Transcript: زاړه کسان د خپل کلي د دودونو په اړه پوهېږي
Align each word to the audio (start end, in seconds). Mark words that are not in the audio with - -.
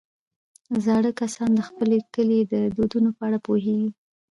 زاړه 0.85 1.11
کسان 1.19 1.49
د 1.55 1.59
خپل 1.69 1.89
کلي 2.15 2.39
د 2.53 2.53
دودونو 2.75 3.09
په 3.17 3.21
اړه 3.27 3.39
پوهېږي 3.47 3.89